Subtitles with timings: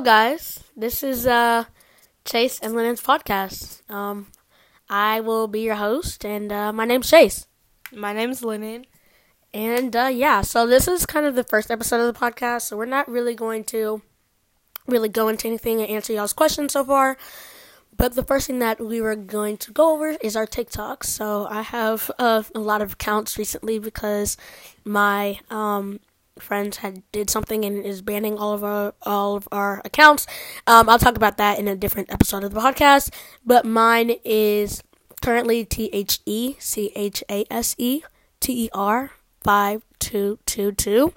[0.00, 0.60] Guys.
[0.76, 1.64] This is uh,
[2.24, 3.82] Chase and Lennon's podcast.
[3.90, 4.28] Um,
[4.88, 7.48] I will be your host, and uh, my name's Chase.
[7.92, 8.86] My name's Lennon.
[9.52, 12.76] And uh, yeah, so this is kind of the first episode of the podcast, so
[12.76, 14.00] we're not really going to
[14.86, 17.16] really go into anything and answer y'all's questions so far.
[17.96, 21.02] But the first thing that we were going to go over is our TikTok.
[21.02, 24.36] So I have uh, a lot of accounts recently because
[24.84, 25.98] my um,
[26.42, 30.26] friends had did something and is banning all of our all of our accounts.
[30.66, 33.12] Um, I'll talk about that in a different episode of the podcast.
[33.44, 34.82] But mine is
[35.22, 38.02] currently T H E C H A S E
[38.40, 39.12] T E R
[39.42, 41.14] five two two two.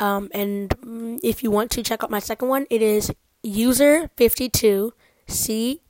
[0.00, 3.12] Um, and mm, if you want to check out my second one, it is
[3.42, 4.92] user fifty two
[5.28, 5.80] C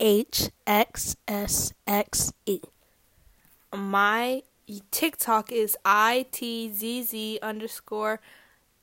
[0.00, 2.60] H X S X E.
[3.72, 4.42] My
[4.90, 8.20] TikTok is ITZZ underscore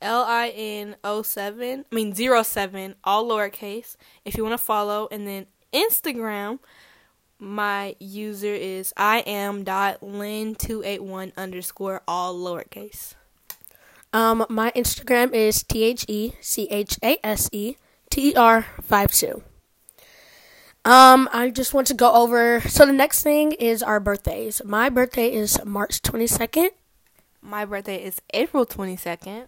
[0.01, 1.85] L I N 07.
[1.91, 3.95] I mean 07, all lowercase.
[4.23, 5.07] If you want to follow.
[5.11, 6.59] And then Instagram,
[7.39, 13.15] my user is I am dot lin281 underscore all lowercase.
[14.13, 17.75] Um, my Instagram is T H E C H A S E
[18.09, 19.43] T E R five two.
[20.85, 22.61] Um, I just want to go over.
[22.61, 24.61] So the next thing is our birthdays.
[24.63, 26.71] My birthday is March twenty second.
[27.41, 29.45] My birthday is April 22nd.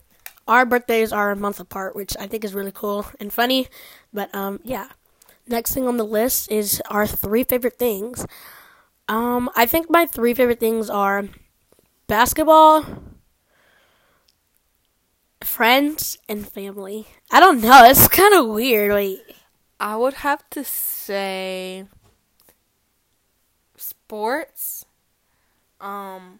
[0.47, 3.67] Our birthdays are a month apart, which I think is really cool and funny.
[4.13, 4.89] But um, yeah.
[5.47, 8.25] Next thing on the list is our three favorite things.
[9.07, 11.25] Um, I think my three favorite things are
[12.07, 12.85] basketball,
[15.41, 17.07] friends, and family.
[17.31, 17.85] I don't know.
[17.85, 18.91] It's kind of weird.
[18.91, 19.21] Wait.
[19.79, 21.85] I would have to say
[23.75, 24.85] sports.
[25.79, 26.39] Um,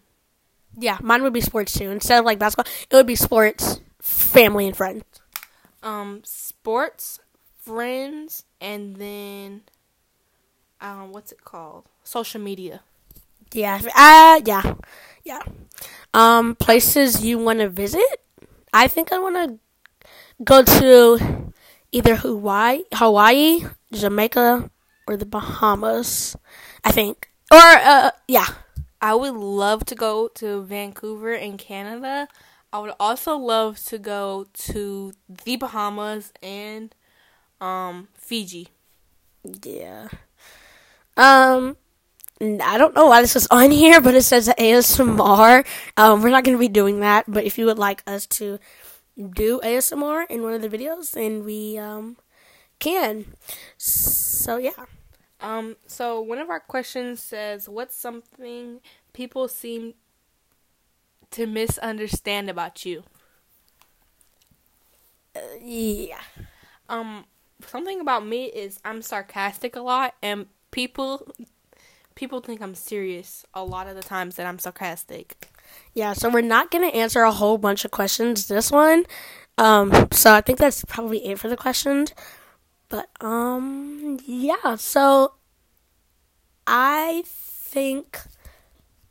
[0.78, 1.90] Yeah, mine would be sports too.
[1.90, 5.04] Instead of like basketball, it would be sports, family, and friends.
[5.84, 7.20] um, sports,
[7.58, 9.62] friends, and then
[10.82, 11.86] um, what's it called?
[12.04, 12.82] Social media.
[13.54, 13.80] Yeah.
[13.96, 14.74] Uh, yeah.
[15.24, 15.42] Yeah.
[16.14, 18.22] Um, places you want to visit?
[18.74, 19.60] I think I want to
[20.44, 21.47] go to
[21.92, 24.70] either Hawaii, Hawaii, Jamaica,
[25.08, 26.36] or the Bahamas.
[26.84, 27.30] I think.
[27.52, 28.48] Or uh, yeah.
[29.00, 32.28] I would love to go to Vancouver in Canada.
[32.74, 36.94] I would also love to go to the Bahamas and
[37.62, 38.70] um, Fiji.
[39.64, 40.08] Yeah.
[41.16, 41.78] Um,
[42.42, 45.66] I don't know why this is on here, but it says ASMR.
[45.96, 48.60] Um, we're not going to be doing that, but if you would like us to
[49.18, 52.18] do ASMR in one of the videos, and we um
[52.80, 53.36] can.
[53.78, 54.86] So yeah.
[55.40, 58.82] Um, so one of our questions says, "What's something
[59.14, 59.94] people seem
[61.32, 63.04] to misunderstand about you?"
[65.62, 66.22] Yeah.
[66.90, 67.26] Um,
[67.66, 71.28] something about me is I'm sarcastic a lot, and people
[72.16, 75.50] people think I'm serious a lot of the times that I'm sarcastic.
[75.94, 79.06] Yeah, so we're not going to answer a whole bunch of questions this one.
[79.58, 82.14] Um so I think that's probably it for the questions.
[82.90, 85.34] But um yeah, so
[86.68, 88.20] I think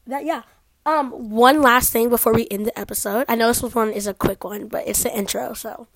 [0.06, 0.42] that yeah.
[0.84, 3.24] Um one last thing before we end the episode.
[3.28, 5.88] I know this one is a quick one, but it's the intro, so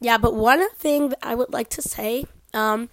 [0.00, 2.88] yeah, but one thing that I would like to say, um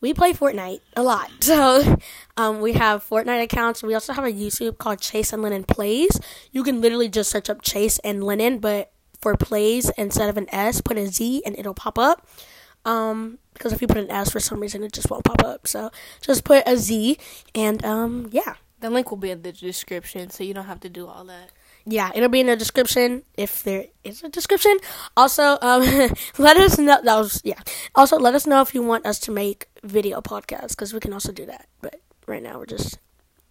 [0.00, 1.30] we play Fortnite a lot.
[1.40, 1.96] So,
[2.36, 3.82] um, we have Fortnite accounts.
[3.82, 6.20] We also have a YouTube called Chase and Lennon Plays.
[6.52, 10.46] You can literally just search up Chase and Lennon, but for plays instead of an
[10.54, 12.26] S, put a Z and it'll pop up.
[12.84, 15.66] Um, because if you put an S for some reason, it just won't pop up.
[15.66, 15.90] So
[16.22, 17.18] just put a Z
[17.54, 20.88] and um, yeah, The link will be in the description, so you don't have to
[20.88, 21.50] do all that.
[21.84, 24.76] Yeah, it'll be in the description if there is a description.
[25.16, 25.82] Also, um,
[26.38, 27.00] let us know.
[27.02, 27.60] That was yeah.
[27.94, 31.12] Also, let us know if you want us to make video podcasts because we can
[31.12, 31.68] also do that.
[31.80, 32.98] But right now, we're just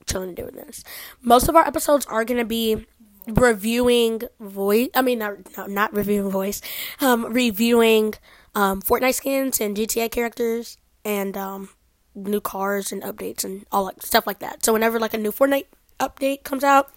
[0.05, 0.83] chilling and doing this.
[1.21, 2.85] Most of our episodes are gonna be
[3.27, 4.89] reviewing voice.
[4.95, 6.61] I mean, not no, not reviewing voice.
[7.01, 8.13] Um, reviewing
[8.55, 11.69] um Fortnite skins and GTA characters and um
[12.15, 14.63] new cars and updates and all like stuff like that.
[14.65, 15.65] So whenever like a new Fortnite
[15.99, 16.91] update comes out,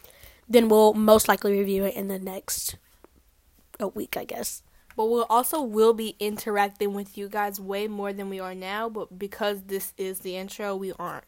[0.52, 2.76] then we'll most likely review it in the next
[3.81, 4.62] a week, I guess.
[4.96, 8.88] But we'll also will be interacting with you guys way more than we are now.
[8.88, 11.25] But because this is the intro, we aren't.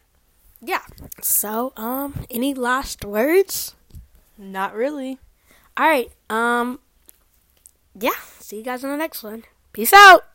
[0.61, 0.81] Yeah.
[1.21, 3.75] So, um, any last words?
[4.37, 5.19] Not really.
[5.77, 6.11] All right.
[6.29, 6.79] Um,
[7.99, 8.11] yeah.
[8.39, 9.43] See you guys in the next one.
[9.73, 10.25] Peace out.